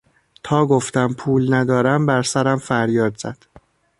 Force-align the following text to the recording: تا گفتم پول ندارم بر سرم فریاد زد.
تا 0.43 0.65
گفتم 0.65 1.13
پول 1.13 1.53
ندارم 1.53 2.05
بر 2.05 2.21
سرم 2.21 2.59
فریاد 2.59 3.17
زد. 3.17 3.37